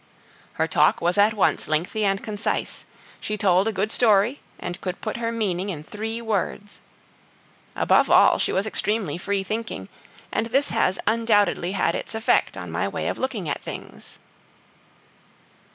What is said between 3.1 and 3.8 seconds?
she told a